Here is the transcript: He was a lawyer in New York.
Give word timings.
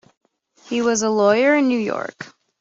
He 0.63 0.81
was 0.81 1.03
a 1.03 1.11
lawyer 1.11 1.55
in 1.55 1.67
New 1.67 1.77
York. 1.77 2.33